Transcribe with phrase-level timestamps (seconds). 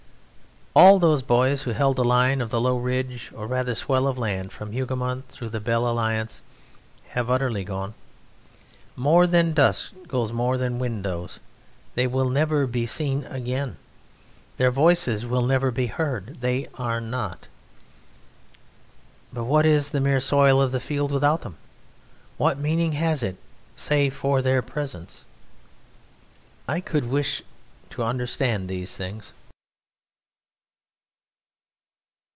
[0.73, 4.17] All those boys who held the line of the low ridge or rather swell of
[4.17, 6.41] land from Hougoumont through the Belle Alliance
[7.09, 7.93] have utterly gone.
[8.95, 11.41] More than dust goes, more than wind goes;
[11.95, 13.75] they will never be seen again.
[14.55, 17.49] Their voices will never be heard they are not.
[19.33, 21.57] But what is the mere soil of the field without them?
[22.37, 23.35] What meaning has it
[23.75, 25.25] save for their presence?
[26.65, 27.41] I could wish
[27.89, 29.33] to understand these things.